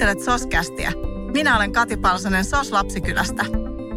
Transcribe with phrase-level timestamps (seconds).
[0.00, 0.92] Kuuntelet Soskästiä.
[1.32, 3.44] Minä olen Kati Palsonen Sos Lapsikylästä.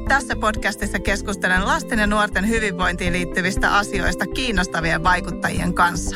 [0.07, 6.15] Tässä podcastissa keskustelen lasten ja nuorten hyvinvointiin liittyvistä asioista kiinnostavien vaikuttajien kanssa.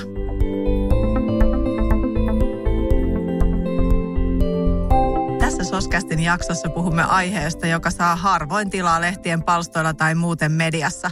[5.39, 11.09] Tässä Soskästin jaksossa puhumme aiheesta, joka saa harvoin tilaa lehtien palstoilla tai muuten mediassa.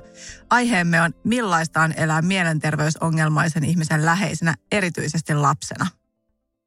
[0.49, 5.87] Aiheemme on, millaista on elää mielenterveysongelmaisen ihmisen läheisenä, erityisesti lapsena–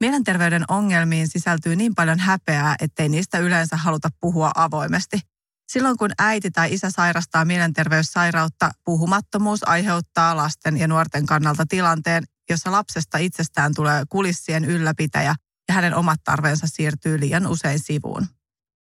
[0.01, 5.21] Mielenterveyden ongelmiin sisältyy niin paljon häpeää, ettei niistä yleensä haluta puhua avoimesti.
[5.73, 12.73] Silloin kun äiti tai isä sairastaa mielenterveyssairautta, puhumattomuus aiheuttaa lasten ja nuorten kannalta tilanteen, jossa
[12.73, 15.35] lapsesta itsestään tulee kulissien ylläpitäjä
[15.69, 18.27] ja hänen omat tarveensa siirtyy liian usein sivuun.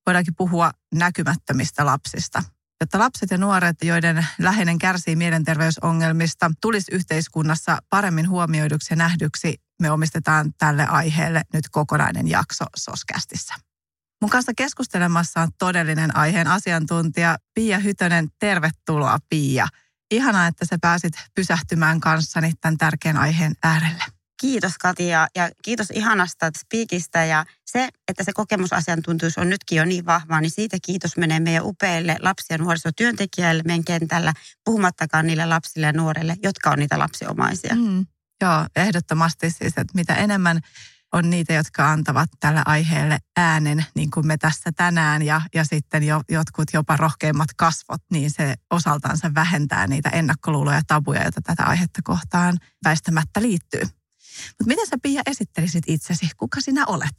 [0.07, 2.43] Voidaankin puhua näkymättömistä lapsista.
[2.81, 9.91] Jotta lapset ja nuoret, joiden läheinen kärsii mielenterveysongelmista, tulisi yhteiskunnassa paremmin huomioiduksi ja nähdyksi, me
[9.91, 13.55] omistetaan tälle aiheelle nyt kokonainen jakso Soskästissä.
[14.21, 18.29] Mun kanssa keskustelemassa on todellinen aiheen asiantuntija Pia Hytönen.
[18.39, 19.67] Tervetuloa Pia.
[20.11, 24.05] Ihanaa, että sä pääsit pysähtymään kanssani tämän tärkeän aiheen äärelle.
[24.41, 30.07] Kiitos Katia ja kiitos ihanasta spiikistä ja se, että se kokemusasiantuntijuus on nytkin jo niin
[30.07, 34.33] vahvaa, niin siitä kiitos menee meidän upeille lapsi- ja nuorisotyöntekijöille meidän kentällä,
[34.65, 37.75] puhumattakaan niille lapsille ja nuorille, jotka on niitä lapsiomaisia.
[37.75, 38.07] Mm.
[38.43, 40.61] Joo, ehdottomasti siis, että mitä enemmän
[41.13, 46.03] on niitä, jotka antavat tälle aiheelle äänen, niin kuin me tässä tänään, ja, ja sitten
[46.03, 51.65] jo, jotkut jopa rohkeimmat kasvot, niin se osaltansa vähentää niitä ennakkoluuloja ja tabuja, joita tätä
[51.65, 53.83] aihetta kohtaan väistämättä liittyy.
[54.49, 56.29] Mutta miten sä Pia esittelisit itsesi?
[56.37, 57.15] Kuka sinä olet?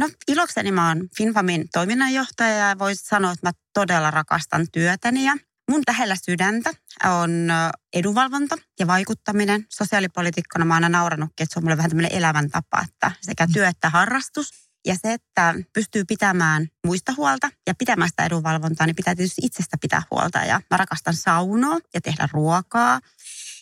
[0.00, 5.36] No ilokseni mä oon Finfamin toiminnanjohtaja ja voisi sanoa, että mä todella rakastan työtäni ja
[5.72, 6.70] Mun lähellä sydäntä
[7.04, 7.48] on
[7.92, 9.66] edunvalvonta ja vaikuttaminen.
[9.68, 13.68] Sosiaalipolitiikkona mä oon aina nauranutkin, että se on mulle vähän tämmöinen elämäntapa, että sekä työ
[13.68, 14.50] että harrastus.
[14.86, 19.76] Ja se, että pystyy pitämään muista huolta ja pitämään sitä edunvalvontaa, niin pitää tietysti itsestä
[19.80, 20.38] pitää huolta.
[20.38, 23.00] Ja mä rakastan saunoa ja tehdä ruokaa.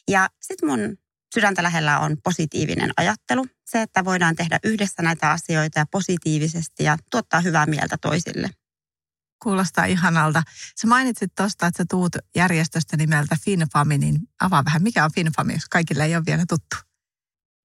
[0.08, 0.96] Ja sitten mun
[1.34, 3.46] sydäntä lähellä on positiivinen ajattelu.
[3.66, 8.50] Se, että voidaan tehdä yhdessä näitä asioita ja positiivisesti ja tuottaa hyvää mieltä toisille.
[9.42, 10.42] Kuulostaa ihanalta.
[10.80, 15.52] Sä mainitsit tuosta, että sä tuut järjestöstä nimeltä FinFami, niin avaa vähän, mikä on FinFami,
[15.52, 16.76] jos kaikille ei ole vielä tuttu.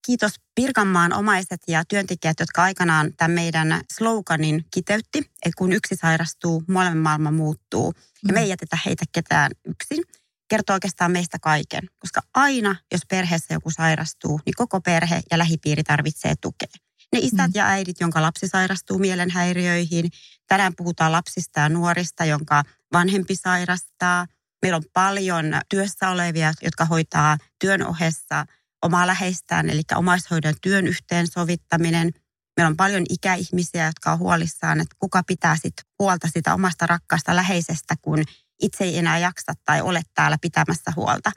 [0.06, 6.62] Kiitos Pirkanmaan omaiset ja työntekijät, jotka aikanaan tämän meidän sloganin kiteytti, että kun yksi sairastuu,
[6.68, 7.92] molemmin maailma muuttuu
[8.28, 8.50] ja me ei mm.
[8.50, 10.04] jätetä heitä ketään yksin.
[10.48, 15.82] Kertoo oikeastaan meistä kaiken, koska aina, jos perheessä joku sairastuu, niin koko perhe ja lähipiiri
[15.82, 16.85] tarvitsee tukea.
[17.16, 17.52] Ne isät mm.
[17.54, 20.10] ja äidit, jonka lapsi sairastuu mielenhäiriöihin.
[20.46, 22.62] Tänään puhutaan lapsista ja nuorista, jonka
[22.92, 24.26] vanhempi sairastaa.
[24.62, 28.46] Meillä on paljon työssä olevia, jotka hoitaa työn ohessa
[28.82, 32.10] omaa läheistään, eli omaishoidon työn yhteensovittaminen.
[32.56, 37.36] Meillä on paljon ikäihmisiä, jotka on huolissaan, että kuka pitää sit huolta sitä omasta rakkaasta
[37.36, 38.22] läheisestä, kun
[38.62, 41.32] itse ei enää jaksa tai ole täällä pitämässä huolta.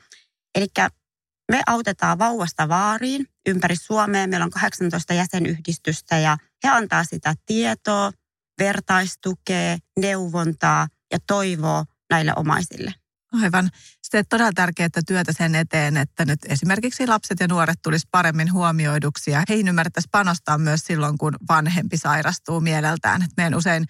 [0.56, 0.68] Eli
[1.50, 4.28] me autetaan vauvasta vaariin ympäri Suomea.
[4.28, 8.12] Meillä on 18 jäsenyhdistystä ja he antaa sitä tietoa,
[8.60, 12.94] vertaistukea, neuvontaa ja toivoa näille omaisille.
[13.34, 13.70] Aivan.
[14.02, 19.32] Sitten todella tärkeää työtä sen eteen, että nyt esimerkiksi lapset ja nuoret tulisi paremmin huomioiduksi
[19.32, 23.26] ja heihin ymmärrettäisiin panostaa myös silloin, kun vanhempi sairastuu mieleltään.
[23.38, 23.86] Meidän usein,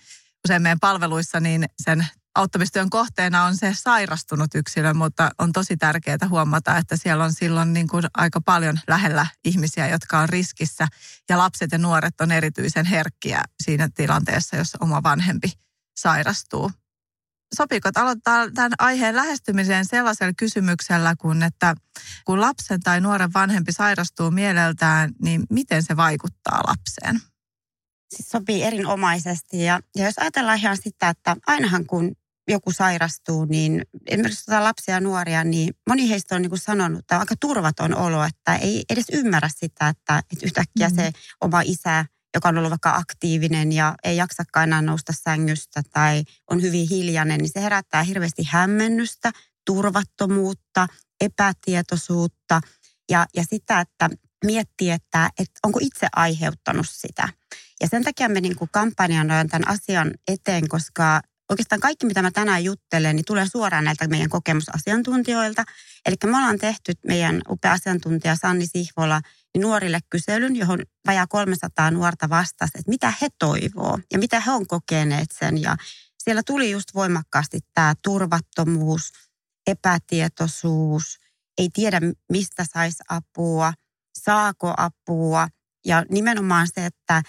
[0.47, 6.17] usein meidän palveluissa niin sen auttamistyön kohteena on se sairastunut yksilö, mutta on tosi tärkeää
[6.29, 10.87] huomata, että siellä on silloin niin kuin aika paljon lähellä ihmisiä, jotka on riskissä.
[11.29, 15.51] Ja lapset ja nuoret on erityisen herkkiä siinä tilanteessa, jos oma vanhempi
[15.99, 16.71] sairastuu.
[17.55, 21.75] Sopiiko, aloittaa tämän aiheen lähestymiseen sellaisella kysymyksellä, kun että
[22.25, 27.21] kun lapsen tai nuoren vanhempi sairastuu mieleltään, niin miten se vaikuttaa lapseen?
[28.21, 29.63] Sopii erinomaisesti.
[29.63, 32.15] Ja, ja jos ajatellaan ihan sitä, että ainahan kun
[32.49, 36.99] joku sairastuu, niin esimerkiksi tuota lapsia ja nuoria, niin moni heistä on niin kuin sanonut,
[36.99, 40.95] että on aika turvaton olo, että ei edes ymmärrä sitä, että, että yhtäkkiä mm.
[40.95, 41.11] se
[41.41, 46.61] oma isä, joka on ollut vaikka aktiivinen ja ei jaksakaan enää nousta sängystä tai on
[46.61, 49.31] hyvin hiljainen, niin se herättää hirveästi hämmennystä,
[49.65, 50.87] turvattomuutta,
[51.21, 52.61] epätietoisuutta
[53.09, 54.09] ja, ja sitä, että
[54.45, 57.29] miettii, että, että onko itse aiheuttanut sitä.
[57.81, 62.31] Ja sen takia me niin kuin kampanjoidaan tämän asian eteen, koska oikeastaan kaikki, mitä mä
[62.31, 65.63] tänään juttelen, niin tulee suoraan näiltä meidän kokemusasiantuntijoilta.
[66.05, 69.21] Eli me ollaan tehty meidän upea asiantuntija Sanni Sihvola
[69.53, 74.51] niin nuorille kyselyn, johon vajaa 300 nuorta vastasi, että mitä he toivoo ja mitä he
[74.51, 75.61] on kokeneet sen.
[75.61, 75.77] Ja
[76.23, 79.11] siellä tuli just voimakkaasti tämä turvattomuus,
[79.67, 81.17] epätietoisuus,
[81.57, 83.73] ei tiedä mistä saisi apua,
[84.19, 85.47] saako apua.
[85.85, 87.23] Ja nimenomaan se, että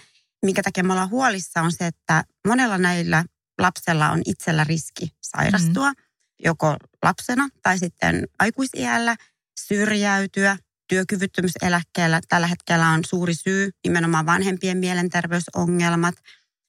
[0.45, 3.25] minkä takia me ollaan huolissa on se, että monella näillä
[3.61, 5.95] lapsella on itsellä riski sairastua, mm.
[6.43, 9.15] joko lapsena tai sitten aikuisiällä,
[9.59, 12.21] syrjäytyä, työkyvyttömyyseläkkeellä.
[12.29, 16.15] Tällä hetkellä on suuri syy nimenomaan vanhempien mielenterveysongelmat,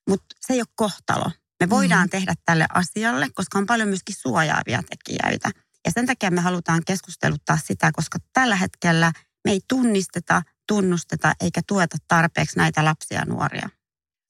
[0.09, 1.31] mutta se ei ole kohtalo.
[1.61, 2.11] Me voidaan mm.
[2.11, 5.51] tehdä tälle asialle, koska on paljon myöskin suojaavia tekijöitä.
[5.85, 9.13] Ja sen takia me halutaan keskusteluttaa sitä, koska tällä hetkellä
[9.45, 13.69] me ei tunnisteta, tunnusteta eikä tueta tarpeeksi näitä lapsia ja nuoria.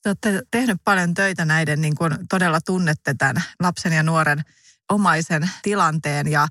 [0.02, 4.42] Te olette tehnyt paljon töitä näiden, niin kuin todella tunnette tämän lapsen ja nuoren
[4.90, 6.48] omaisen tilanteen ja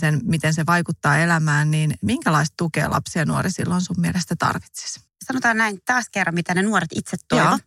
[0.00, 5.00] sen, miten se vaikuttaa elämään, niin minkälaista tukea lapsia ja nuori silloin sun mielestä tarvitsisi?
[5.24, 7.62] Sanotaan näin taas kerran, mitä ne nuoret itse toivovat.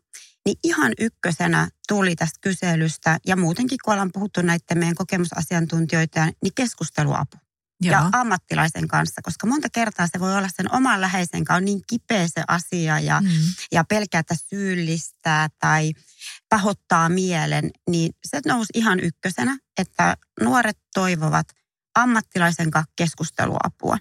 [0.46, 6.54] Niin ihan ykkösenä tuli tästä kyselystä ja muutenkin kun ollaan puhuttu näiden meidän kokemusasiantuntijoita, niin
[6.56, 7.38] keskusteluapu.
[7.81, 7.94] Joo.
[7.94, 11.81] ja ammattilaisen kanssa, koska monta kertaa se voi olla sen oman läheisen kanssa on niin
[11.90, 13.30] kipeä se asia ja, mm.
[13.72, 15.94] ja pelkätä syyllistää tai
[16.50, 21.48] pahoittaa mielen, niin se nousi ihan ykkösenä, että nuoret toivovat
[21.96, 23.98] ammattilaisen kanssa keskusteluapua.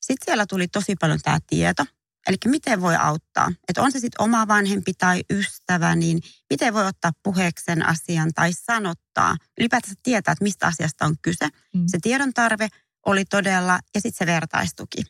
[0.00, 1.84] Sitten siellä tuli tosi paljon tämä tieto,
[2.26, 3.52] eli miten voi auttaa.
[3.68, 6.20] Että on se sitten oma vanhempi tai ystävä, niin
[6.50, 9.36] miten voi ottaa puheeksi sen asian tai sanottaa.
[9.60, 11.48] Ylipäätänsä tietää, että mistä asiasta on kyse.
[11.74, 11.84] Mm.
[11.86, 12.68] Se tiedon tarve
[13.06, 15.02] oli todella, ja sitten se vertaistuki.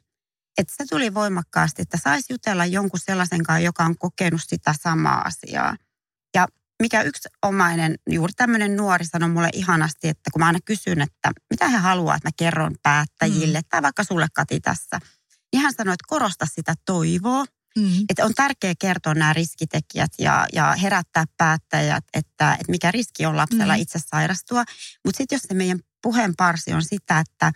[0.59, 5.23] Että se tuli voimakkaasti, että saisi jutella jonkun sellaisen kanssa, joka on kokenut sitä samaa
[5.23, 5.77] asiaa.
[6.35, 6.49] Ja
[6.83, 11.31] mikä yksi omainen, juuri tämmöinen nuori sanoi mulle ihanasti, että kun mä aina kysyn, että
[11.51, 13.65] mitä he haluaa, että mä kerron päättäjille, mm.
[13.69, 14.99] tai vaikka sulle Kati tässä,
[15.53, 17.45] niin hän sanoi, että korosta sitä toivoa,
[17.77, 18.05] Mm.
[18.09, 23.37] Että on tärkeää kertoa nämä riskitekijät ja, ja herättää päättäjät, että, että mikä riski on
[23.37, 23.81] lapsella mm.
[23.81, 24.65] itse sairastua.
[25.05, 27.53] Mutta sitten jos se meidän puheen parsi on sitä, että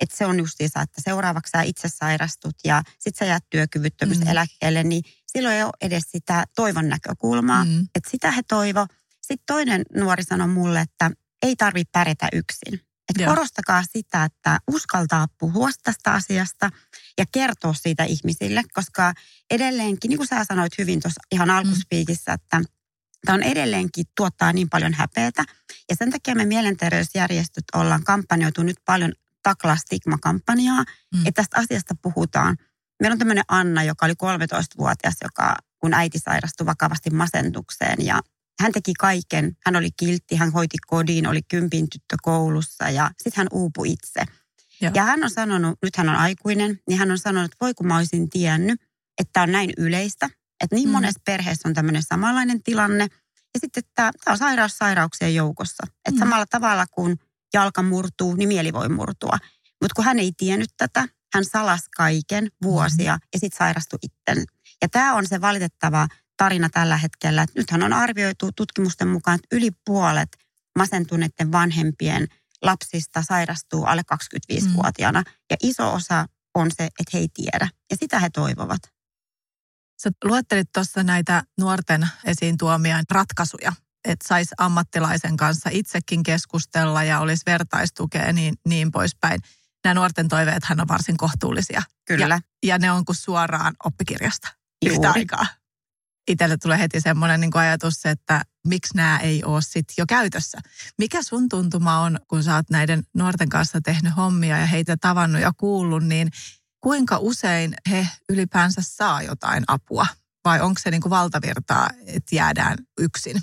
[0.00, 4.88] että se on justiinsa, että seuraavaksi sä itse sairastut ja sit sä jäät työkyvyttömyyseläkkeelle, mm.
[4.88, 7.64] niin silloin ei ole edes sitä toivon näkökulmaa.
[7.64, 7.86] Mm.
[7.94, 8.86] Että sitä he toivo.
[9.20, 11.10] Sitten toinen nuori sanoi mulle, että
[11.42, 12.80] ei tarvitse pärjätä yksin.
[13.08, 16.70] Että korostakaa sitä, että uskaltaa puhua tästä asiasta
[17.18, 19.12] ja kertoa siitä ihmisille, koska
[19.50, 21.54] edelleenkin, niin kuin sä sanoit hyvin tuossa ihan mm.
[21.54, 22.60] alkuspiikissä, että
[23.26, 25.44] tämä on edelleenkin tuottaa niin paljon häpeätä.
[25.90, 30.84] Ja sen takia me mielenterveysjärjestöt ollaan kampanjoitu nyt paljon taklaa stigma-kampanjaa,
[31.14, 31.26] mm.
[31.26, 32.56] että tästä asiasta puhutaan.
[33.00, 38.20] Meillä on tämmöinen Anna, joka oli 13-vuotias, joka kun äiti sairastui vakavasti masentukseen ja
[38.60, 39.56] hän teki kaiken.
[39.66, 44.20] Hän oli kiltti, hän hoiti kodin, oli kympin tyttö koulussa ja sitten hän uupui itse.
[44.80, 44.92] Joo.
[44.94, 47.86] Ja hän on sanonut, nyt hän on aikuinen, niin hän on sanonut, että voi kun
[47.86, 48.80] mä olisin tiennyt,
[49.18, 50.92] että on näin yleistä, että niin mm.
[50.92, 53.06] monessa perheessä on tämmöinen samanlainen tilanne.
[53.54, 55.86] Ja sitten, että tämä on sairaus sairauksien joukossa.
[55.86, 56.18] Että mm.
[56.18, 57.18] samalla tavalla kuin
[57.54, 59.38] jalka murtuu, niin mieli voi murtua.
[59.82, 63.20] Mutta kun hän ei tiennyt tätä, hän salas kaiken vuosia mm.
[63.32, 64.44] ja sitten sairastui itten.
[64.82, 67.42] Ja tämä on se valitettava tarina tällä hetkellä.
[67.42, 70.28] Että nythän on arvioitu tutkimusten mukaan, että yli puolet
[70.78, 72.28] masentuneiden vanhempien
[72.62, 75.20] lapsista sairastuu alle 25-vuotiaana.
[75.20, 75.32] Mm.
[75.50, 77.68] Ja iso osa on se, että he ei tiedä.
[77.90, 78.80] Ja sitä he toivovat.
[80.02, 83.72] Sä luettelit tuossa näitä nuorten esiin tuomia ratkaisuja
[84.04, 89.40] että saisi ammattilaisen kanssa itsekin keskustella ja olisi vertaistukea niin, niin poispäin.
[89.84, 91.82] Nämä nuorten toiveethan on varsin kohtuullisia.
[92.06, 92.34] Kyllä.
[92.34, 94.48] Ja, ja ne on kuin suoraan oppikirjasta
[94.84, 94.94] Juuri.
[94.94, 95.46] yhtä aikaa.
[96.28, 100.58] Itselle tulee heti semmoinen niin ajatus, että miksi nämä ei ole sitten jo käytössä.
[100.98, 105.42] Mikä sun tuntuma on, kun sä oot näiden nuorten kanssa tehnyt hommia ja heitä tavannut
[105.42, 106.30] ja kuullut, niin
[106.80, 110.06] kuinka usein he ylipäänsä saa jotain apua?
[110.44, 113.42] Vai onko se niin kuin valtavirtaa, että jäädään yksin?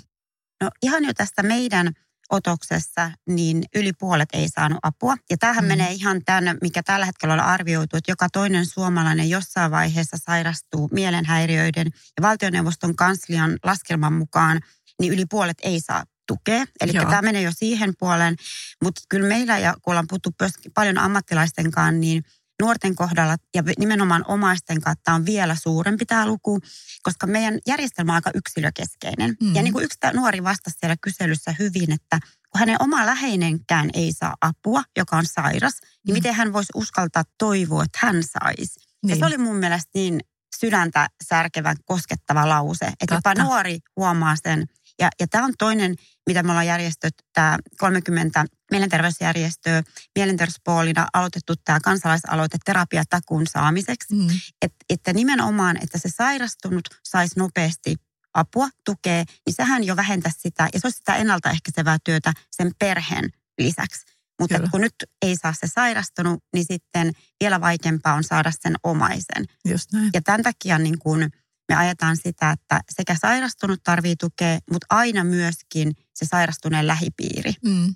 [0.62, 1.92] No ihan jo tästä meidän
[2.30, 5.16] otoksessa, niin yli puolet ei saanut apua.
[5.30, 5.68] Ja tämähän mm.
[5.68, 10.88] menee ihan tämän, mikä tällä hetkellä on arvioitu, että joka toinen suomalainen jossain vaiheessa sairastuu
[10.92, 14.60] mielenhäiriöiden ja valtioneuvoston kanslian laskelman mukaan,
[15.00, 16.64] niin yli puolet ei saa tukea.
[16.80, 18.36] Eli tämä menee jo siihen puoleen.
[18.84, 20.30] Mutta kyllä meillä, ja kun ollaan puhuttu
[20.74, 22.22] paljon ammattilaisten kanssa, niin–
[22.62, 26.60] nuorten kohdalla ja nimenomaan omaisten kautta on vielä suurempi tämä luku,
[27.02, 29.36] koska meidän järjestelmä on aika yksilökeskeinen.
[29.42, 29.54] Mm.
[29.54, 32.18] Ja niin kuin yksi nuori vastasi siellä kyselyssä hyvin, että
[32.50, 36.12] kun hänen oma läheinenkään ei saa apua, joka on sairas, niin mm.
[36.12, 38.80] miten hän voisi uskaltaa toivoa, että hän saisi.
[39.02, 39.10] Niin.
[39.10, 40.20] Ja se oli mun mielestä niin
[40.60, 43.30] sydäntä särkevän koskettava lause, että Totta.
[43.30, 44.66] jopa nuori huomaa sen.
[45.00, 45.94] Ja, ja tämä on toinen
[46.28, 49.82] mitä me ollaan järjestetty, tämä 30 mielenterveysjärjestöä
[50.18, 54.14] mielenterveyspuolina aloitettu tämä kansalaisaloite terapiatakuun saamiseksi.
[54.14, 54.28] Mm.
[54.62, 57.96] Et, että nimenomaan, että se sairastunut saisi nopeasti
[58.34, 63.30] apua, tukea, niin sehän jo vähentäisi sitä, ja se olisi sitä ennaltaehkäisevää työtä sen perheen
[63.58, 64.04] lisäksi.
[64.40, 69.44] Mutta kun nyt ei saa se sairastunut, niin sitten vielä vaikeampaa on saada sen omaisen.
[69.64, 70.10] Just näin.
[70.14, 71.30] Ja tämän takia niin kun
[71.68, 77.52] me ajetaan sitä, että sekä sairastunut tarvii tukea, mutta aina myöskin se sairastuneen lähipiiri.
[77.64, 77.94] Mm.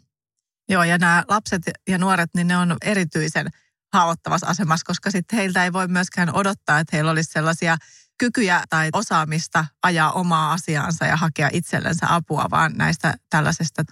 [0.68, 3.46] Joo, ja nämä lapset ja nuoret, niin ne on erityisen
[3.92, 7.76] haavoittavassa asemassa, koska sitten heiltä ei voi myöskään odottaa, että heillä olisi sellaisia
[8.18, 13.82] kykyjä tai osaamista ajaa omaa asiaansa ja hakea itsellensä apua, vaan näistä tällaisista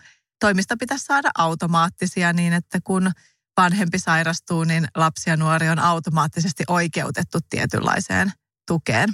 [0.41, 3.11] toimista pitäisi saada automaattisia niin, että kun
[3.57, 8.33] vanhempi sairastuu, niin lapsi ja nuori on automaattisesti oikeutettu tietynlaiseen
[8.67, 9.09] tukeen.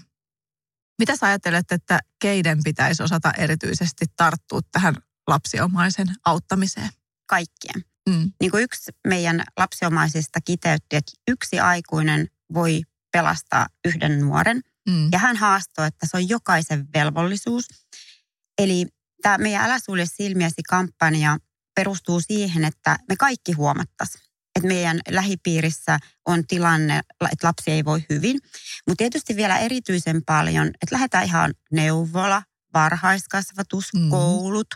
[0.98, 4.94] Mitä sä ajattelet, että keiden pitäisi osata erityisesti tarttua tähän
[5.26, 6.90] lapsiomaisen auttamiseen?
[7.26, 7.84] Kaikkien.
[8.08, 8.32] Mm.
[8.40, 14.60] Niin kuin yksi meidän lapsiomaisista kiteytti, että yksi aikuinen voi pelastaa yhden nuoren.
[14.88, 15.08] Mm.
[15.12, 17.68] Ja hän haastoi, että se on jokaisen velvollisuus.
[18.58, 18.86] Eli
[19.22, 21.38] tämä meidän Älä sulje silmiäsi kampanja
[21.74, 24.24] perustuu siihen, että me kaikki huomattaisiin,
[24.56, 27.00] että meidän lähipiirissä on tilanne,
[27.32, 28.40] että lapsi ei voi hyvin.
[28.86, 32.42] Mutta tietysti vielä erityisen paljon, että lähdetään ihan neuvola,
[32.74, 34.10] varhaiskasvatus, mm.
[34.10, 34.66] koulut,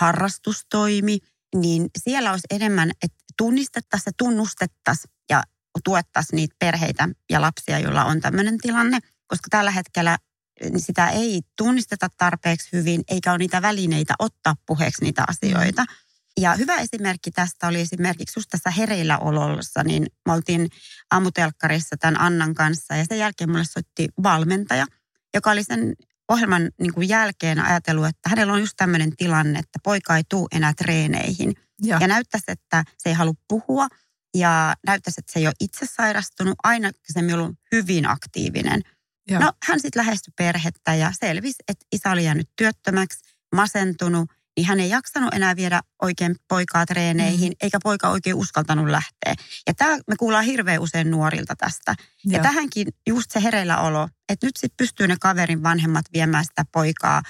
[0.00, 1.18] harrastustoimi,
[1.54, 5.42] niin siellä olisi enemmän, että tunnistettaisiin ja tunnustettaisiin ja
[5.84, 8.98] tuettaisiin niitä perheitä ja lapsia, joilla on tämmöinen tilanne.
[9.26, 10.18] Koska tällä hetkellä
[10.62, 15.82] niin sitä ei tunnisteta tarpeeksi hyvin, eikä ole niitä välineitä ottaa puheeksi niitä asioita.
[15.82, 16.07] Mm.
[16.40, 20.68] Ja hyvä esimerkki tästä oli esimerkiksi just tässä hereilläolossa, niin me oltiin
[21.10, 24.86] aamutelkkarissa tämän Annan kanssa ja sen jälkeen mulle soitti valmentaja,
[25.34, 25.94] joka oli sen
[26.28, 30.48] ohjelman niin kuin jälkeen ajatellut, että hänellä on just tämmöinen tilanne, että poika ei tule
[30.52, 31.54] enää treeneihin.
[31.82, 33.88] Ja, ja näyttäisi, että se ei halua puhua
[34.34, 38.82] ja näyttäisi, että se ei ole itse sairastunut, aina se on ollut hyvin aktiivinen.
[39.30, 39.38] Ja.
[39.38, 43.18] No hän sitten lähestyi perhettä ja selvisi, että isä oli jäänyt työttömäksi,
[43.54, 47.56] masentunut niin hän ei jaksanut enää viedä oikein poikaa treeneihin, mm.
[47.60, 49.34] eikä poika oikein uskaltanut lähteä.
[49.66, 51.94] Ja tämä me kuullaan hirveän usein nuorilta tästä.
[52.24, 52.36] Joo.
[52.36, 57.22] Ja tähänkin just se hereilläolo, että nyt sitten pystyy ne kaverin vanhemmat viemään sitä poikaa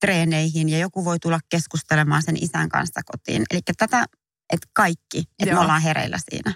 [0.00, 3.42] treeneihin ja joku voi tulla keskustelemaan sen isän kanssa kotiin.
[3.50, 4.04] Eli tätä,
[4.52, 6.54] että kaikki, että me ollaan hereillä siinä.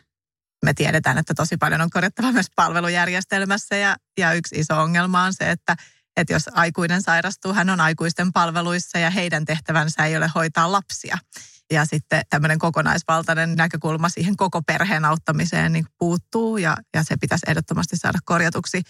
[0.65, 5.35] Me tiedetään, että tosi paljon on korjattava myös palvelujärjestelmässä ja, ja yksi iso ongelma on
[5.35, 5.77] se, että
[6.21, 11.19] että jos aikuinen sairastuu, hän on aikuisten palveluissa ja heidän tehtävänsä ei ole hoitaa lapsia.
[11.73, 17.47] Ja sitten tämmöinen kokonaisvaltainen näkökulma siihen koko perheen auttamiseen niin puuttuu ja, ja se pitäisi
[17.49, 18.83] ehdottomasti saada korjatuksi.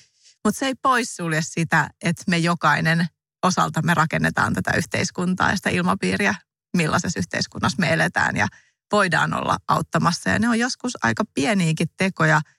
[0.45, 3.07] Mutta se ei poissulje sitä, että me jokainen
[3.43, 6.35] osalta me rakennetaan tätä yhteiskuntaa ja sitä ilmapiiriä,
[6.77, 8.47] millaisessa yhteiskunnassa me eletään ja
[8.93, 10.31] voidaan olla auttamassa.
[10.31, 12.41] Ja ne on joskus aika pieniäkin tekoja–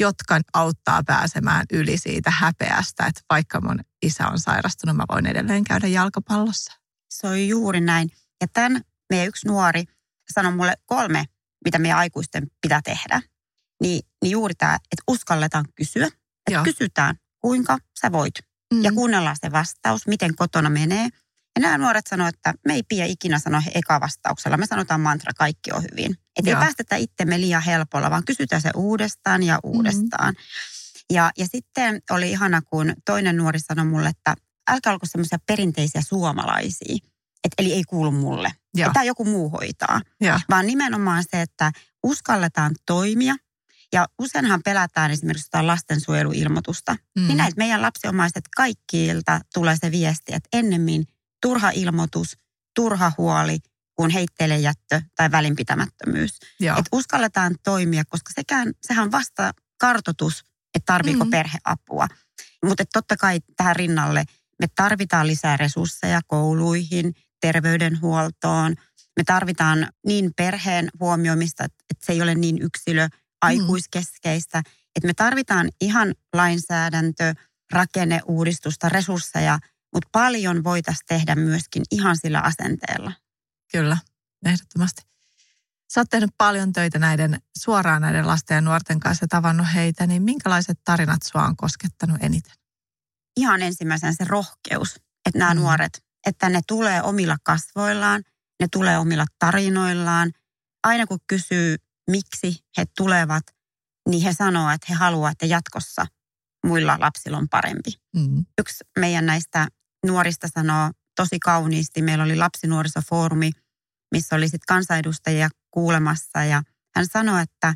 [0.00, 5.64] jotka auttaa pääsemään yli siitä häpeästä, että vaikka mun isä on sairastunut, mä voin edelleen
[5.64, 6.72] käydä jalkapallossa.
[7.10, 8.10] Se on juuri näin.
[8.40, 9.84] Ja tämän meidän yksi nuori
[10.32, 11.24] sanoi mulle kolme,
[11.64, 13.22] mitä meidän aikuisten pitää tehdä.
[13.82, 16.06] Niin, niin juuri tämä, että uskalletaan kysyä.
[16.06, 16.64] Että Joo.
[16.64, 18.34] kysytään, kuinka sä voit.
[18.74, 18.82] Mm.
[18.82, 21.08] Ja kuunnellaan se vastaus, miten kotona menee.
[21.56, 24.56] Ja nämä nuoret sanoivat, että me ei pidä ikinä sanoa eka vastauksella.
[24.56, 26.16] Me sanotaan mantra, kaikki on hyvin.
[26.36, 29.76] Että ei päästetä itsemme liian helpolla, vaan kysytään se uudestaan ja mm-hmm.
[29.76, 30.34] uudestaan.
[30.34, 31.14] Mm-hmm.
[31.16, 34.34] Ja, ja sitten oli ihana, kun toinen nuori sanoi mulle, että
[34.70, 36.96] älkää olko semmoisia perinteisiä suomalaisia.
[37.44, 38.52] Et, eli ei kuulu mulle.
[38.92, 40.00] Tämä joku muu hoitaa.
[40.20, 40.40] Ja.
[40.50, 43.34] Vaan nimenomaan se, että uskalletaan toimia.
[43.92, 46.96] Ja useinhan pelätään esimerkiksi jotain lastensuojeluilmoitusta.
[47.18, 47.26] Mm.
[47.26, 51.06] Niin näitä meidän lapsiomaiset kaikkiilta tulee se viesti, että ennemmin
[51.42, 52.36] turha ilmoitus,
[52.74, 53.58] turha huoli
[53.94, 54.10] kuin
[54.62, 56.38] jättö tai välinpitämättömyys.
[56.78, 60.44] Että uskalletaan toimia, koska sekään, sehän on vasta kartotus,
[60.74, 61.30] että tarviiko mm-hmm.
[61.30, 62.08] perhe apua.
[62.64, 64.24] Mutta totta kai tähän rinnalle
[64.60, 68.74] me tarvitaan lisää resursseja kouluihin, terveydenhuoltoon.
[69.16, 73.38] Me tarvitaan niin perheen huomioimista, että se ei ole niin yksilö mm-hmm.
[73.42, 74.58] aikuiskeskeistä.
[74.96, 77.34] Että me tarvitaan ihan lainsäädäntö,
[77.72, 79.58] rakenneuudistusta, resursseja–
[79.94, 83.12] mutta paljon voitaisiin tehdä myöskin ihan sillä asenteella.
[83.72, 83.98] Kyllä,
[84.46, 85.02] ehdottomasti.
[85.94, 90.06] Sä oot tehnyt paljon töitä näiden, suoraan näiden lasten ja nuorten kanssa ja tavannut heitä,
[90.06, 92.52] niin minkälaiset tarinat sua on koskettanut eniten?
[93.36, 95.60] Ihan ensimmäisen se rohkeus, että nämä mm.
[95.60, 98.22] nuoret, että ne tulee omilla kasvoillaan,
[98.60, 100.32] ne tulee omilla tarinoillaan.
[100.82, 101.76] Aina kun kysyy,
[102.10, 103.44] miksi he tulevat,
[104.08, 106.06] niin he sanoo, että he haluavat, että jatkossa
[106.66, 107.90] muilla lapsilla on parempi.
[108.16, 108.44] Mm.
[108.58, 109.68] Yksi meidän näistä
[110.06, 112.02] nuorista sanoo tosi kauniisti.
[112.02, 113.50] Meillä oli lapsinuorisofoorumi,
[114.12, 116.62] missä oli sitten kansanedustajia kuulemassa ja
[116.96, 117.74] hän sanoi, että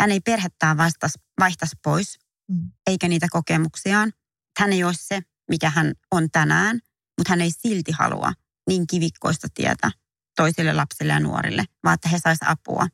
[0.00, 2.70] hän ei perhettään vastas, vaihtaisi pois, mm.
[2.86, 4.12] eikä niitä kokemuksiaan.
[4.58, 6.80] Hän ei ole se, mikä hän on tänään,
[7.18, 8.32] mutta hän ei silti halua
[8.68, 9.90] niin kivikkoista tietä
[10.36, 12.86] toisille lapsille ja nuorille, vaan että he saisivat apua.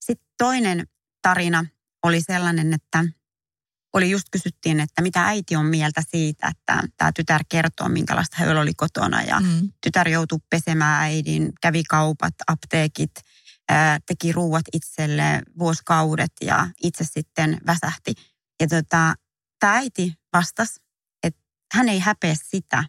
[0.00, 0.86] Sitten toinen
[1.22, 1.64] tarina
[2.02, 3.04] oli sellainen, että
[3.92, 8.60] oli just kysyttiin, että mitä äiti on mieltä siitä, että tämä tytär kertoo, minkälaista heillä
[8.60, 9.22] oli kotona.
[9.22, 9.72] Ja mm.
[9.80, 13.10] tytär joutui pesemään äidin, kävi kaupat, apteekit,
[13.68, 18.14] ää, teki ruuat itselle vuosikaudet ja itse sitten väsähti.
[18.60, 19.14] Ja tota,
[19.60, 20.80] tämä äiti vastasi,
[21.22, 21.40] että
[21.74, 22.84] hän ei häpeä sitä,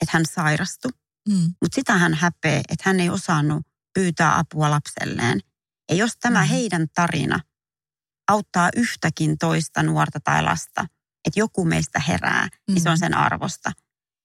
[0.00, 0.92] että hän sairastui.
[1.28, 1.54] Mm.
[1.62, 5.40] Mutta sitä hän häpeä, että hän ei osannut pyytää apua lapselleen.
[5.90, 6.48] Ja jos tämä mm.
[6.48, 7.40] heidän tarina
[8.28, 10.86] auttaa yhtäkin toista nuorta tai lasta,
[11.24, 12.74] että joku meistä herää, mm.
[12.74, 12.98] niin se on mm.
[12.98, 13.72] sen arvosta.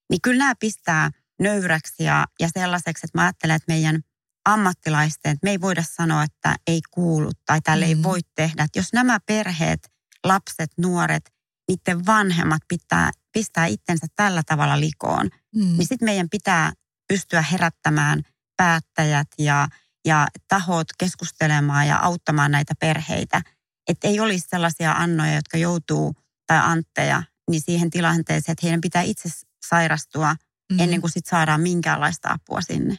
[0.10, 4.02] Niin kyllä nämä pistää nöyräksi ja, ja sellaiseksi, että mä ajattelen, että meidän
[4.46, 7.90] ammattilaisten, että me ei voida sanoa, että ei kuulu tai tälle mm.
[7.90, 8.64] ei voi tehdä.
[8.64, 9.92] Että jos nämä perheet,
[10.24, 11.30] lapset, nuoret,
[11.68, 15.78] niiden vanhemmat pitää, pistää itsensä tällä tavalla likoon, mm.
[15.78, 16.74] niin sitten meidän pitää
[17.08, 18.22] pystyä herättämään
[18.58, 19.68] päättäjät ja,
[20.06, 23.42] ja tahot keskustelemaan ja auttamaan näitä perheitä–
[23.88, 26.16] että ei olisi sellaisia annoja, jotka joutuu,
[26.48, 29.30] tai antteja, niin siihen tilanteeseen, että heidän pitää itse
[29.70, 30.36] sairastua
[30.72, 30.80] mm.
[30.80, 32.98] ennen kuin sit saadaan minkäänlaista apua sinne.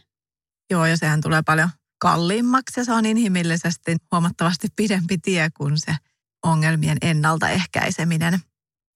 [0.71, 5.97] Joo, ja sehän tulee paljon kalliimmaksi ja se on inhimillisesti huomattavasti pidempi tie kuin se
[6.45, 8.41] ongelmien ennaltaehkäiseminen.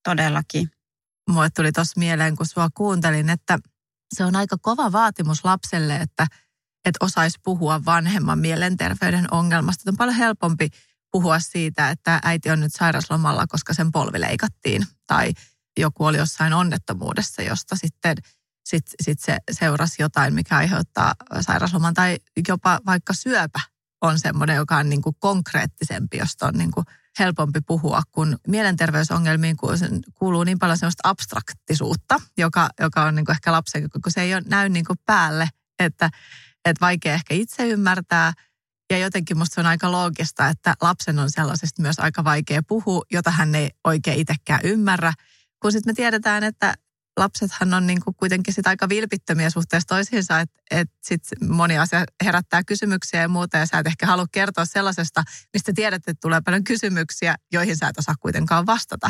[0.03, 0.71] Todellakin.
[1.29, 3.59] Mulle tuli tuossa mieleen, kun sua kuuntelin, että
[4.15, 6.27] se on aika kova vaatimus lapselle, että,
[6.85, 9.91] että osaisi puhua vanhemman mielenterveyden ongelmasta.
[9.91, 10.69] On paljon helpompi
[11.11, 14.87] puhua siitä, että äiti on nyt sairaslomalla, koska sen polvi leikattiin.
[15.07, 15.33] Tai
[15.77, 18.17] joku oli jossain onnettomuudessa, josta sitten
[18.65, 21.93] sit, sit se seurasi jotain, mikä aiheuttaa sairasloman.
[21.93, 23.59] Tai jopa vaikka syöpä
[24.01, 26.85] on semmoinen, joka on niin kuin konkreettisempi, josta on niin kuin
[27.19, 29.57] helpompi puhua, kun mielenterveysongelmiin
[30.13, 34.33] kuuluu niin paljon sellaista abstraktisuutta, joka, joka on niin kuin ehkä lapsen, kun se ei
[34.33, 35.49] ole näy niin kuin päälle,
[35.79, 36.09] että,
[36.65, 38.33] että vaikea ehkä itse ymmärtää–
[38.89, 43.01] ja jotenkin musta se on aika loogista, että lapsen on sellaisesta myös aika vaikea puhua,
[43.11, 45.13] jota hän ei oikein itsekään ymmärrä.
[45.61, 46.73] Kun sitten me tiedetään, että
[47.19, 52.05] lapsethan on niin kuin kuitenkin sit aika vilpittömiä suhteessa toisiinsa, että, että sit moni asia
[52.23, 55.23] herättää kysymyksiä ja muuta, ja sä et ehkä halua kertoa sellaisesta,
[55.53, 59.09] mistä tiedät, että tulee paljon kysymyksiä, joihin sä et osaa kuitenkaan vastata.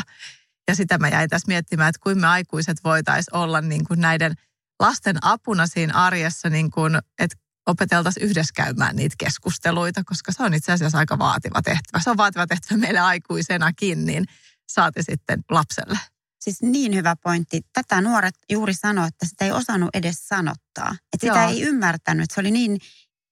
[0.68, 4.34] Ja sitä mä jäin tässä miettimään, että kuin me aikuiset voitaisiin olla niin kuin näiden
[4.80, 10.54] lasten apuna siinä arjessa, niin kuin, että opeteltaisiin yhdessä käymään niitä keskusteluita, koska se on
[10.54, 12.02] itse asiassa aika vaativa tehtävä.
[12.02, 14.24] Se on vaativa tehtävä meille aikuisenakin, niin
[14.68, 15.98] saati sitten lapselle.
[16.40, 17.60] Siis niin hyvä pointti.
[17.72, 20.96] Tätä nuoret juuri sanoi, että sitä ei osannut edes sanottaa.
[21.12, 21.48] Että sitä Joo.
[21.48, 22.30] ei ymmärtänyt.
[22.30, 22.78] Se oli niin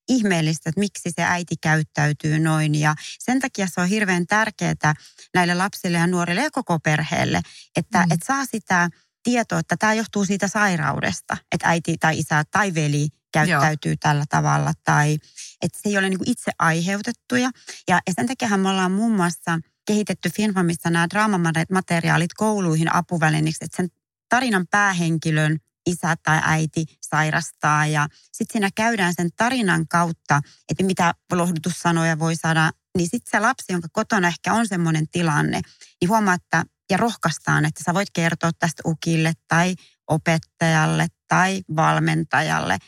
[0.08, 2.74] ihmeellistä, että miksi se äiti käyttäytyy noin.
[2.74, 4.94] Ja sen takia se on hirveän tärkeää
[5.34, 7.40] näille lapsille ja nuorille ja koko perheelle,
[7.76, 8.12] että mm.
[8.12, 8.88] et saa sitä
[9.22, 13.96] tietoa, että tämä johtuu siitä sairaudesta, että äiti tai isä tai veli käyttäytyy Joo.
[14.00, 15.18] tällä tavalla tai
[15.62, 17.50] että se ei ole niin kuin itse aiheutettuja.
[17.88, 23.88] Ja, sen takia me ollaan muun muassa kehitetty Finfamissa nämä draamamateriaalit kouluihin apuvälineiksi, että sen
[24.28, 31.14] tarinan päähenkilön isä tai äiti sairastaa ja sitten siinä käydään sen tarinan kautta, että mitä
[31.32, 35.60] lohdutussanoja voi saada, niin sitten se lapsi, jonka kotona ehkä on semmoinen tilanne,
[36.00, 39.74] niin huomaa, että ja rohkaistaan, että sä voit kertoa tästä ukille tai
[40.08, 42.78] opettajalle tai valmentajalle,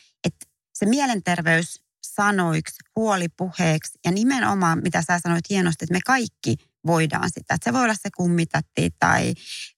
[0.80, 7.54] se mielenterveys sanoiksi, huolipuheeksi ja nimenomaan, mitä sä sanoit hienosti, että me kaikki voidaan sitä.
[7.54, 9.34] Että se voi olla se kummitatti tai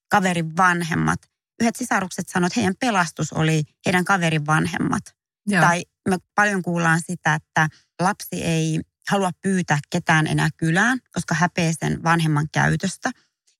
[0.09, 1.19] kaverin vanhemmat.
[1.61, 5.03] Yhdet sisarukset sanoivat, että heidän pelastus oli heidän kaverin vanhemmat.
[5.47, 5.61] Joo.
[5.61, 7.67] Tai me paljon kuullaan sitä, että
[8.01, 13.11] lapsi ei halua pyytää ketään enää kylään, koska häpeä sen vanhemman käytöstä.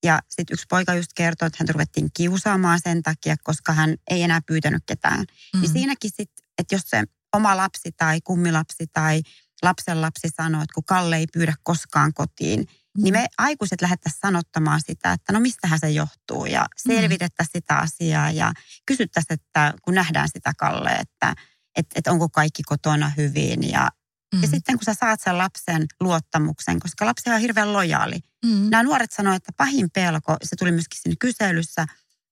[0.03, 4.23] Ja sitten yksi poika just kertoi, että hän ruvettiin kiusaamaan sen takia, koska hän ei
[4.23, 5.19] enää pyytänyt ketään.
[5.19, 5.61] Niin mm.
[5.61, 7.03] Niin siinäkin sitten, että jos se
[7.33, 9.21] oma lapsi tai kummilapsi tai
[9.61, 13.03] lapsen lapsi sanoo, että kun Kalle ei pyydä koskaan kotiin, mm.
[13.03, 16.93] niin me aikuiset lähettäisiin sanottamaan sitä, että no mistähän se johtuu ja mm.
[16.93, 18.53] selvitettäisiin sitä asiaa ja
[18.85, 21.35] kysyttäisiin, että kun nähdään sitä Kalle, että,
[21.75, 23.89] että, että onko kaikki kotona hyvin ja
[24.33, 24.41] Mm.
[24.41, 28.19] Ja sitten kun sä saat sen lapsen luottamuksen, koska lapsi on hirveän lojaali.
[28.45, 28.69] Mm.
[28.69, 31.85] Nämä nuoret sanoivat, että pahin pelko, se tuli myöskin siinä kyselyssä,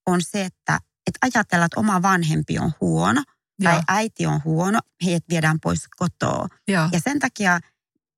[0.06, 3.24] on se, että, että ajatellaan, että oma vanhempi on huono
[3.63, 3.84] tai Joo.
[3.88, 6.47] äiti on huono, heidät viedään pois kotoa.
[6.67, 6.89] Joo.
[6.91, 7.60] Ja sen takia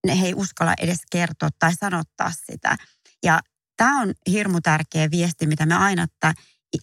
[0.08, 2.78] ne he ei uskalla edes kertoa tai sanottaa sitä.
[3.24, 3.40] Ja
[3.78, 6.34] tämä on hirmu tärkeä viesti, mitä me aina, että,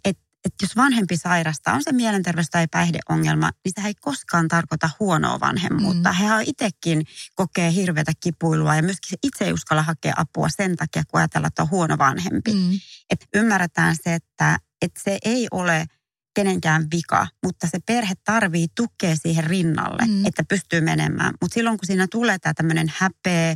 [0.05, 4.91] että että jos vanhempi sairastaa, on se mielenterveys- tai päihdeongelma, niin se ei koskaan tarkoita
[5.01, 6.13] huonoa vanhemmuutta.
[6.13, 6.17] Mm.
[6.19, 11.21] He itsekin kokee hirveätä kipuilua ja myöskin itse ei uskalla hakea apua sen takia, kun
[11.21, 12.53] ajatellaan, että on huono vanhempi.
[12.53, 12.71] Mm.
[13.11, 15.87] Että ymmärretään se, että, että se ei ole
[16.35, 20.27] kenenkään vika, mutta se perhe tarvii tukea siihen rinnalle, mm.
[20.27, 21.35] että pystyy menemään.
[21.41, 23.55] Mutta silloin kun siinä tulee tämä tämmöinen häpeä,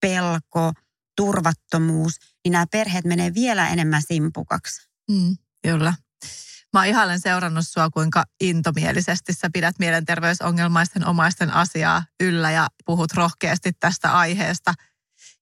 [0.00, 0.72] pelko,
[1.16, 4.88] turvattomuus, niin nämä perheet menee vielä enemmän simpukaksi.
[5.10, 5.94] Mm, kyllä.
[6.72, 13.72] Mä ihailen seurannut sua, kuinka intomielisesti sä pidät mielenterveysongelmaisten omaisten asiaa yllä ja puhut rohkeasti
[13.80, 14.74] tästä aiheesta,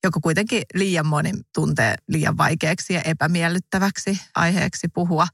[0.05, 5.27] joka kuitenkin liian moni tuntee liian vaikeaksi ja epämiellyttäväksi aiheeksi puhua.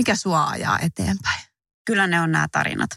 [0.00, 1.40] Mikä sua ajaa eteenpäin?
[1.86, 2.90] Kyllä ne on nämä tarinat.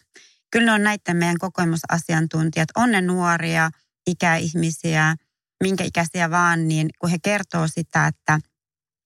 [0.52, 2.70] Kyllä ne on näiden meidän kokemusasiantuntijat.
[2.76, 3.70] On ne nuoria,
[4.08, 5.16] ikäihmisiä,
[5.64, 8.40] minkä ikäisiä vaan, niin kun he kertoo sitä, että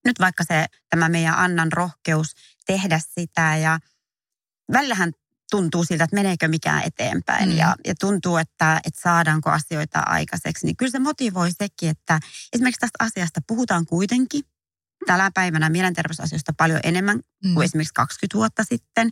[0.05, 2.27] nyt vaikka se tämä meidän Annan rohkeus
[2.65, 3.79] tehdä sitä ja
[4.73, 5.11] välillähän
[5.51, 7.57] tuntuu siltä, että meneekö mikään eteenpäin mm.
[7.57, 12.19] ja, ja tuntuu, että, että saadaanko asioita aikaiseksi, niin kyllä se motivoi sekin, että
[12.53, 14.43] esimerkiksi tästä asiasta puhutaan kuitenkin
[15.07, 17.53] tällä päivänä mielenterveysasioista paljon enemmän mm.
[17.53, 19.09] kuin esimerkiksi 20 vuotta sitten.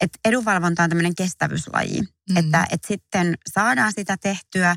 [0.00, 2.36] Et edunvalvonta on tämmöinen kestävyyslaji, mm.
[2.36, 4.76] että, että sitten saadaan sitä tehtyä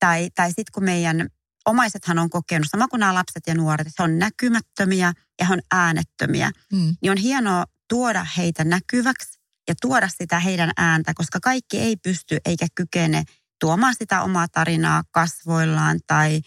[0.00, 1.28] tai, tai sitten kun meidän
[1.66, 5.52] omaisethan on kokenut, sama kuin nämä lapset ja nuoret, että he on näkymättömiä ja he
[5.52, 6.50] on äänettömiä.
[6.72, 6.96] Mm.
[7.02, 12.38] Niin on hienoa tuoda heitä näkyväksi ja tuoda sitä heidän ääntä, koska kaikki ei pysty
[12.44, 13.24] eikä kykene
[13.60, 16.40] tuomaan sitä omaa tarinaa kasvoillaan tai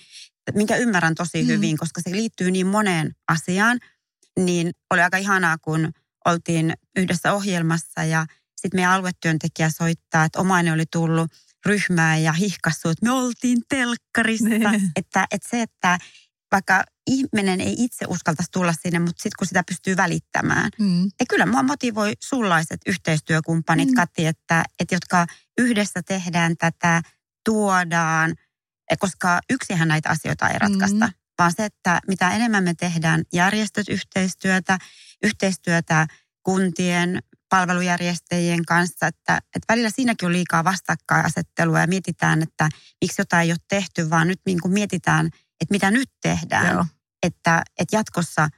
[0.56, 1.48] minkä ymmärrän tosi mm.
[1.48, 3.80] hyvin, koska se liittyy niin moneen asiaan.
[4.40, 5.92] Niin oli aika ihanaa, kun
[6.26, 11.32] oltiin yhdessä ohjelmassa ja sitten meidän aluetyöntekijä soittaa, että omainen oli tullut–
[11.68, 14.50] ryhmää ja hihkassu, että me oltiin telkkarissa.
[14.50, 14.82] Ne.
[14.96, 15.98] Että, että se, että
[16.52, 20.70] vaikka ihminen ei itse uskaltaisi tulla sinne, mutta sitten kun sitä pystyy välittämään.
[20.80, 21.04] Mm.
[21.04, 23.96] Ja kyllä mua motivoi sullaiset yhteistyökumppanit, mm.
[23.96, 25.26] Kati, että, että jotka
[25.58, 27.02] yhdessä tehdään tätä,
[27.46, 28.36] tuodaan,
[29.00, 31.08] koska yksihän näitä asioita ei ratkaista.
[31.08, 31.14] Mm.
[31.40, 34.78] Vaan se, että mitä enemmän me tehdään järjestöt yhteistyötä,
[35.24, 36.08] yhteistyötä
[36.44, 37.20] kuntien,
[37.50, 42.70] palvelujärjestäjien kanssa, että, että välillä siinäkin on liikaa vastakkainasettelua ja mietitään, että
[43.02, 45.26] miksi jotain ei ole tehty, vaan nyt niin kuin mietitään,
[45.62, 46.86] että mitä nyt tehdään.
[47.24, 48.50] Että, että jatkossa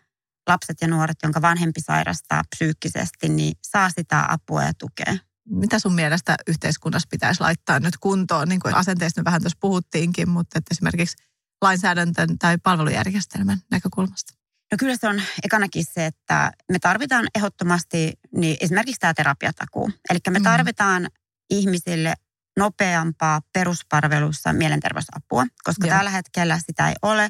[0.48, 5.29] lapset ja nuoret, jonka vanhempi sairastaa psyykkisesti, niin saa sitä apua ja tukea.
[5.50, 8.50] Mitä sun mielestä yhteiskunnassa pitäisi laittaa nyt kuntoon?
[8.50, 11.18] Niin kuin asenteista vähän tuossa puhuttiinkin, mutta että esimerkiksi
[11.62, 14.34] lainsäädäntön tai palvelujärjestelmän näkökulmasta.
[14.72, 19.92] No kyllä se on ekanakin se, että me tarvitaan ehdottomasti niin esimerkiksi tämä terapiatakuu.
[20.10, 20.44] Eli me mm.
[20.44, 21.10] tarvitaan mm.
[21.50, 22.14] ihmisille
[22.58, 25.98] nopeampaa peruspalvelussa mielenterveysapua, koska Joo.
[25.98, 27.30] tällä hetkellä sitä ei ole,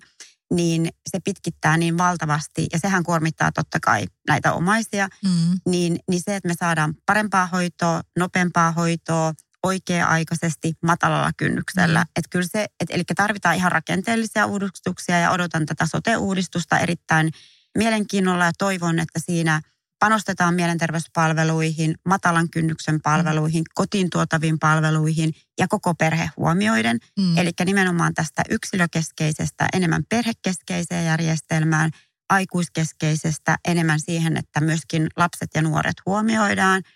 [0.53, 5.07] niin se pitkittää niin valtavasti ja sehän kuormittaa totta kai näitä omaisia.
[5.23, 5.59] Mm.
[5.65, 9.33] Niin, niin se, että me saadaan parempaa hoitoa, nopeampaa hoitoa,
[9.63, 11.99] oikea-aikaisesti matalalla kynnyksellä.
[11.99, 12.11] Mm.
[12.15, 17.31] Että kyllä se, et, eli tarvitaan ihan rakenteellisia uudistuksia ja odotan tätä sote-uudistusta erittäin
[17.77, 19.61] mielenkiinnolla ja toivon, että siinä
[19.99, 26.97] panostetaan mielenterveyspalveluihin, matalan kynnyksen palveluihin, kotiin tuotaviin palveluihin ja koko perhe huomioiden.
[27.19, 27.37] Mm.
[27.37, 31.91] Eli nimenomaan tästä yksilökeskeisestä enemmän perhekeskeiseen järjestelmään,
[32.29, 36.83] aikuiskeskeisestä enemmän siihen, että myöskin lapset ja nuoret huomioidaan–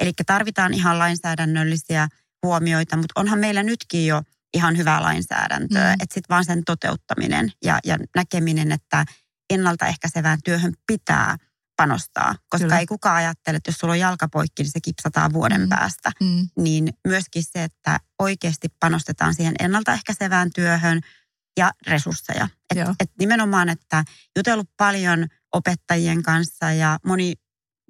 [0.00, 2.08] Eli tarvitaan ihan lainsäädännöllisiä
[2.42, 4.22] huomioita, mutta onhan meillä nytkin jo
[4.54, 5.88] ihan hyvää lainsäädäntöä.
[5.88, 5.92] Mm.
[5.92, 9.04] Että sitten vaan sen toteuttaminen ja, ja näkeminen, että
[9.50, 11.36] ennaltaehkäisevään työhön pitää
[11.78, 12.34] panostaa.
[12.48, 12.78] Koska Kyllä.
[12.78, 15.68] ei kukaan ajattele, että jos sulla on jalkapoikki, niin se kipsataan vuoden mm.
[15.68, 16.10] päästä.
[16.20, 16.48] Mm.
[16.56, 21.00] Niin myöskin se, että oikeasti panostetaan siihen ennaltaehkäisevään työhön
[21.58, 22.48] ja resursseja.
[22.70, 24.04] Et, et nimenomaan, että
[24.36, 27.34] jutellut paljon opettajien kanssa ja moni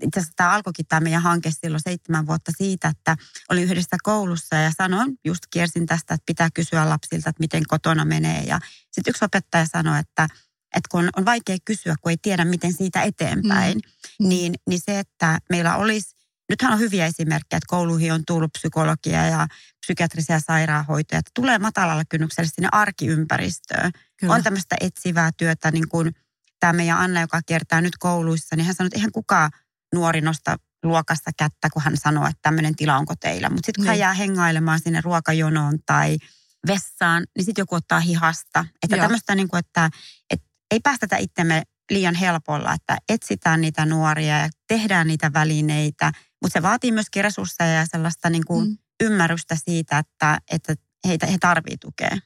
[0.02, 3.16] itse asiassa tämä alkoikin tämä meidän hanke silloin seitsemän vuotta siitä, että
[3.50, 8.04] oli yhdessä koulussa ja sanoin, just kiersin tästä, että pitää kysyä lapsilta, että miten kotona
[8.04, 8.42] menee.
[8.42, 8.58] Ja
[8.90, 10.28] sitten yksi opettaja sanoi, että,
[10.76, 13.78] että kun on vaikea kysyä, kun ei tiedä, miten siitä eteenpäin,
[14.20, 14.28] mm.
[14.28, 16.16] niin, niin se, että meillä olisi,
[16.48, 19.46] nythän on hyviä esimerkkejä, että kouluihin on tullut psykologia ja
[19.80, 23.92] psykiatrisia sairaanhoitoja, että tulee matalalla kynnyksellä sinne arkiympäristöön.
[24.16, 24.34] Kyllä.
[24.34, 26.12] On tämmöistä etsivää työtä, niin kuin
[26.60, 29.50] tämä meidän Anna, joka kiertää nyt kouluissa, niin hän sanoi, että eihän kukaan
[29.94, 33.48] nuori nosta luokassa kättä, kun hän sanoo, että tämmöinen tila onko teillä.
[33.48, 33.88] Mutta sitten kun niin.
[33.88, 36.18] hän jää hengailemaan sinne ruokajonoon tai
[36.66, 38.64] vessaan, niin sitten joku ottaa hihasta.
[38.82, 39.04] Että Joo.
[39.04, 39.90] tämmöistä niin kuin, että,
[40.30, 46.12] että ei päästetä itsemme liian helpolla, että etsitään niitä nuoria ja tehdään niitä välineitä.
[46.42, 48.76] Mutta se vaatii myöskin resursseja ja sellaista niin kuin mm.
[49.02, 50.74] ymmärrystä siitä, että, että
[51.06, 52.18] heitä, he tarvitsevat tukea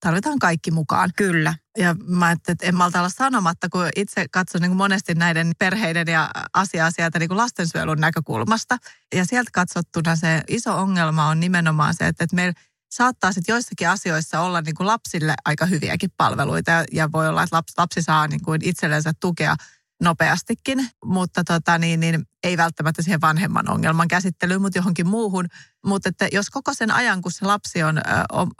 [0.00, 1.10] tarvitaan kaikki mukaan.
[1.16, 1.54] Kyllä.
[1.78, 6.06] Ja mä että en malta olla sanomatta, kun itse katson niin kuin monesti näiden perheiden
[6.06, 8.78] ja asiaa sieltä niin kuin lastensuojelun näkökulmasta.
[9.14, 12.54] Ja sieltä katsottuna se iso ongelma on nimenomaan se, että, että meillä
[12.90, 16.84] saattaa sitten joissakin asioissa olla niin kuin lapsille aika hyviäkin palveluita.
[16.92, 19.56] Ja voi olla, että lapsi, lapsi saa niin kuin itsellensä tukea
[20.02, 25.46] nopeastikin, mutta tota, niin, niin, ei välttämättä siihen vanhemman ongelman käsittelyyn, mutta johonkin muuhun.
[25.86, 28.02] Mutta että jos koko sen ajan, kun se lapsi on ö,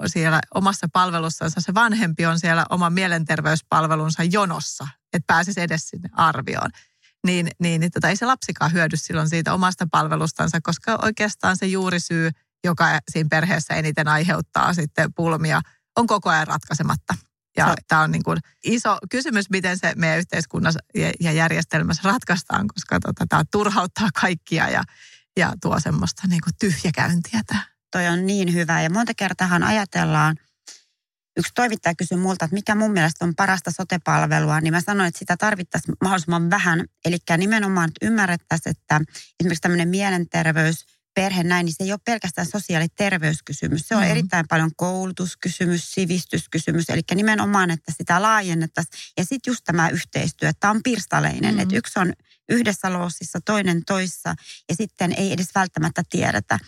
[0.06, 6.70] siellä omassa palvelussansa, se vanhempi on siellä oman mielenterveyspalvelunsa jonossa, että pääsisi edes sinne arvioon,
[7.26, 11.66] niin, niin, niin tota, ei se lapsikaan hyödy silloin siitä omasta palvelustansa, koska oikeastaan se
[11.66, 12.30] juurisyy,
[12.66, 15.60] joka siinä perheessä eniten aiheuttaa sitten pulmia,
[15.96, 17.14] on koko ajan ratkaisematta.
[17.56, 17.74] Ja no.
[17.88, 20.80] tämä on niin kuin iso kysymys, miten se meidän yhteiskunnassa
[21.20, 24.82] ja järjestelmässä ratkaistaan, koska tota, tämä turhauttaa kaikkia ja,
[25.36, 27.40] ja tuo semmoista niin kuin tyhjäkäyntiä.
[27.46, 27.62] Tämä.
[27.90, 30.36] Toi on niin hyvä ja monta kertaa ajatellaan,
[31.36, 35.18] yksi toimittaja kysyi multa, että mikä mun mielestä on parasta sotepalvelua, niin mä sanoin, että
[35.18, 36.84] sitä tarvittaisiin mahdollisimman vähän.
[37.04, 39.00] Eli nimenomaan että ymmärrettäisiin, että
[39.40, 40.84] esimerkiksi tämmöinen mielenterveys–
[41.16, 43.88] perhe näin, niin se ei ole pelkästään sosiaali- ja terveyskysymys.
[43.88, 44.10] Se on mm.
[44.10, 48.94] erittäin paljon koulutuskysymys, sivistyskysymys, eli nimenomaan, että sitä laajennettaisiin.
[49.16, 51.60] Ja sitten just tämä yhteistyö, että tämä on pirstaleinen, mm.
[51.60, 52.12] että yksi on
[52.48, 54.34] yhdessä loosissa, toinen toissa,
[54.68, 56.58] ja sitten ei edes välttämättä tiedetä.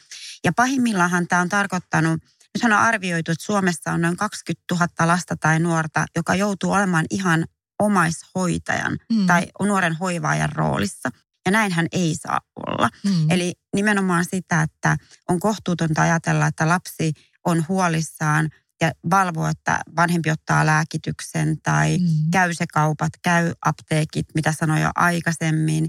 [0.45, 2.21] Ja pahimmillaan tämä on tarkoittanut,
[2.55, 7.07] nyt on arvioitu, että Suomessa on noin 20 000 lasta tai nuorta, joka joutuu olemaan
[7.11, 7.47] ihan
[7.79, 9.27] omaishoitajan mm.
[9.27, 11.11] tai nuoren hoivaajan roolissa.
[11.47, 12.89] Ja näinhän ei saa olla.
[13.05, 13.31] Mm.
[13.31, 14.97] Eli nimenomaan sitä, että
[15.29, 17.13] on kohtuutonta ajatella, että lapsi
[17.45, 18.51] on huolissaan
[18.81, 22.31] ja valvoo, että vanhempi ottaa lääkityksen tai mm.
[22.31, 25.89] käy se kaupat, käy apteekit, mitä sanoin jo aikaisemmin.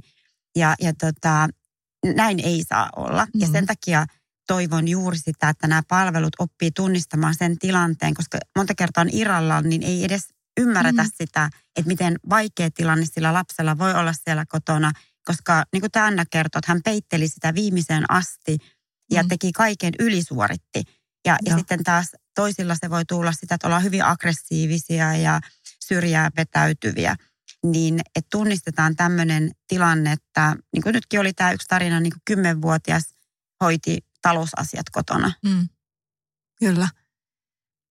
[0.56, 1.48] Ja, ja tota,
[2.16, 3.26] näin ei saa olla.
[3.26, 3.42] Mm.
[3.42, 4.06] Ja sen takia
[4.48, 9.70] toivon juuri sitä, että nämä palvelut oppii tunnistamaan sen tilanteen, koska monta kertaa on irrallaan,
[9.70, 10.28] niin ei edes
[10.60, 11.10] ymmärretä mm.
[11.16, 14.92] sitä, että miten vaikea tilanne sillä lapsella voi olla siellä kotona–
[15.26, 18.58] koska niin kuin Anna kertoi, että hän peitteli sitä viimeiseen asti
[19.12, 19.30] ja mm.
[19.30, 20.84] teki kaiken ylisuoritti.
[21.26, 25.42] Ja, ja sitten taas toisilla se voi tulla sitä, että ollaan hyvin aggressiivisia ja
[25.86, 27.16] syrjää vetäytyviä.
[27.64, 32.22] Niin että tunnistetaan tämmöinen tilanne, että niin kuin nytkin oli tämä yksi tarina, niin kuin
[32.26, 33.04] kymmenvuotias
[33.64, 35.32] hoiti talousasiat kotona.
[35.46, 35.70] Mm.
[36.60, 36.90] Kyllä.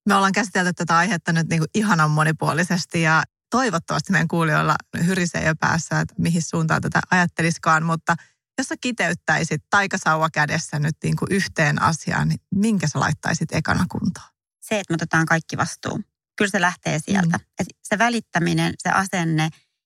[0.06, 5.46] Me ollaan käsitelty tätä aihetta nyt niin kuin ihanan monipuolisesti ja toivottavasti meidän kuulijoilla hyrisee
[5.46, 8.16] jo päässä, että mihin suuntaan tätä ajatteliskaan, mutta
[8.58, 13.86] jos sä kiteyttäisit taikasauva kädessä nyt niin kuin yhteen asiaan, niin minkä sä laittaisit ekana
[13.88, 14.26] kuntoon?
[14.60, 16.00] Se, että me otetaan kaikki vastuu.
[16.36, 17.38] Kyllä se lähtee sieltä.
[17.38, 17.44] Mm.
[17.58, 19.44] Et se välittäminen, se asenne,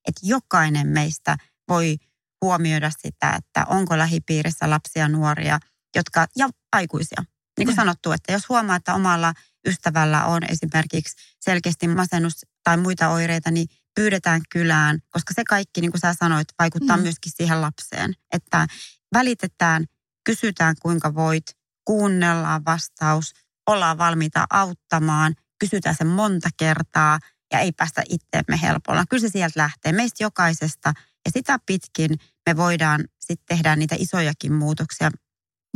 [0.09, 1.37] että jokainen meistä
[1.69, 1.97] voi
[2.43, 5.59] huomioida sitä, että onko lähipiirissä lapsia, nuoria,
[5.97, 7.25] jotka, ja aikuisia.
[7.59, 7.77] Niin kuin mm.
[7.77, 9.35] sanottu, että jos huomaa, että omalla
[9.67, 15.91] ystävällä on esimerkiksi selkeästi masennus tai muita oireita, niin pyydetään kylään, koska se kaikki, niin
[15.91, 17.03] kuin sä sanoit, vaikuttaa mm.
[17.03, 18.15] myöskin siihen lapseen.
[18.33, 18.67] Että
[19.15, 19.85] välitetään,
[20.25, 21.45] kysytään kuinka voit,
[21.85, 23.33] kuunnellaan vastaus,
[23.67, 27.19] ollaan valmiita auttamaan, kysytään sen monta kertaa
[27.53, 29.05] ja ei päästä itseemme helpolla.
[29.11, 30.93] Kyllä se sieltä lähtee meistä jokaisesta
[31.25, 32.11] ja sitä pitkin
[32.47, 35.11] me voidaan sitten tehdä niitä isojakin muutoksia.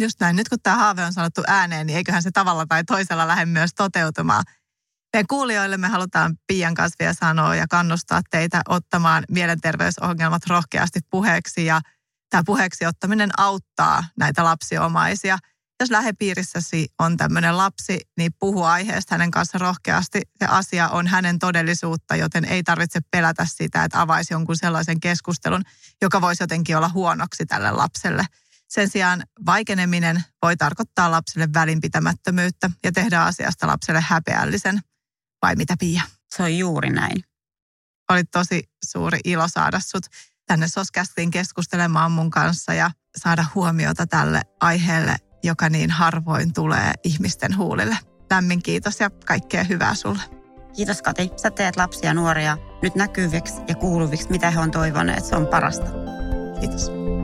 [0.00, 0.37] Just näin.
[0.37, 3.70] Nyt kun tämä haave on sanottu ääneen, niin eiköhän se tavalla tai toisella lähde myös
[3.74, 4.44] toteutumaan.
[5.12, 11.64] Meidän kuulijoille me halutaan Pian vielä sanoa ja kannustaa teitä ottamaan mielenterveysongelmat rohkeasti puheeksi.
[11.64, 11.80] Ja
[12.30, 15.38] tämä puheeksi ottaminen auttaa näitä lapsiomaisia.
[15.80, 20.20] Jos lähipiirissäsi on tämmöinen lapsi, niin puhu aiheesta hänen kanssa rohkeasti.
[20.38, 25.62] Se asia on hänen todellisuutta, joten ei tarvitse pelätä sitä, että avaisi jonkun sellaisen keskustelun,
[26.02, 28.26] joka voisi jotenkin olla huonoksi tälle lapselle.
[28.68, 34.81] Sen sijaan vaikeneminen voi tarkoittaa lapselle välinpitämättömyyttä ja tehdä asiasta lapselle häpeällisen–
[35.42, 36.02] vai mitä Pia?
[36.35, 37.24] Se on juuri näin.
[38.11, 40.07] Oli tosi suuri ilo saada sut
[40.46, 47.57] tänne Soskästiin keskustelemaan mun kanssa ja saada huomiota tälle aiheelle, joka niin harvoin tulee ihmisten
[47.57, 47.98] huulille.
[48.31, 50.22] Lämmin kiitos ja kaikkea hyvää sulle.
[50.76, 51.31] Kiitos Kati.
[51.37, 55.24] Sä teet lapsia ja nuoria nyt näkyviksi ja kuuluviksi, mitä he on toivoneet.
[55.24, 55.87] Se on parasta.
[56.61, 57.15] Kiitos.